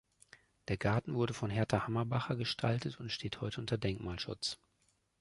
Der 0.67 0.77
Garten 0.77 1.13
wurde 1.13 1.35
von 1.35 1.51
Herta 1.51 1.85
Hammerbacher 1.85 2.35
gestaltet 2.35 2.99
und 2.99 3.11
steht 3.11 3.39
heute 3.39 3.61
unter 3.61 3.77
Denkmalschutz. 3.77 4.57